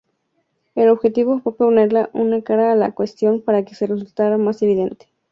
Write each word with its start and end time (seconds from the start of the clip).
El 0.73 0.89
objetivo 0.89 1.41
fue 1.41 1.55
ponerle 1.55 2.09
una 2.13 2.41
cara 2.41 2.71
a 2.71 2.75
la 2.75 2.91
cuestión 2.91 3.39
para 3.39 3.63
que 3.65 3.75
resultase 3.85 4.35
más 4.37 4.59
evidente. 4.63 5.07